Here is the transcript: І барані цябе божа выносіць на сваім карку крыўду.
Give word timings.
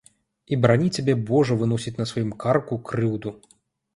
І 0.55 0.57
барані 0.61 0.87
цябе 0.99 1.13
божа 1.27 1.57
выносіць 1.59 1.95
на 2.01 2.07
сваім 2.11 2.31
карку 2.45 2.79
крыўду. 2.91 3.35